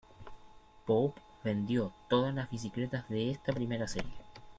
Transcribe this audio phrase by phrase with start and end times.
[0.83, 4.11] Pope vendió todas las bicicletas de esta primera serie.